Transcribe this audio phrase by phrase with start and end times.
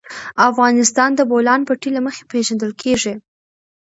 [0.49, 3.13] افغانستان د د بولان پټي له مخې پېژندل کېږي.